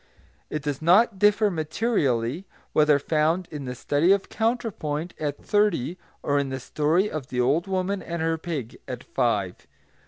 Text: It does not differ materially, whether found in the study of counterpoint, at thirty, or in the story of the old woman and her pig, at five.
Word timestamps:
It 0.49 0.63
does 0.63 0.81
not 0.81 1.19
differ 1.19 1.51
materially, 1.51 2.47
whether 2.73 2.97
found 2.97 3.47
in 3.51 3.65
the 3.65 3.75
study 3.75 4.11
of 4.11 4.29
counterpoint, 4.29 5.13
at 5.19 5.45
thirty, 5.45 5.99
or 6.23 6.39
in 6.39 6.49
the 6.49 6.59
story 6.59 7.07
of 7.07 7.27
the 7.27 7.39
old 7.39 7.67
woman 7.67 8.01
and 8.01 8.19
her 8.19 8.39
pig, 8.39 8.79
at 8.87 9.03
five. 9.03 9.67